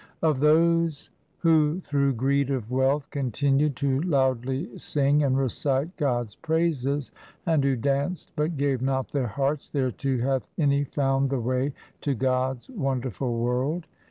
[0.23, 7.11] Of those who through greed of wealth continued to loudly sing and recite God's praises,
[7.45, 12.15] And who danced but gave not their hearts thereto, hath any found the way to
[12.15, 13.85] God's wonderful world